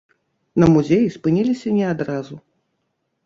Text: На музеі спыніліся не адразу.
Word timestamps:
На 0.61 0.69
музеі 0.75 1.11
спыніліся 1.17 1.69
не 1.77 1.85
адразу. 1.93 2.35